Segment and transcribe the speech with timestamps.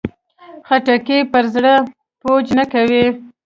[0.67, 1.73] خټکی پر زړه
[2.21, 3.05] بوج نه کوي.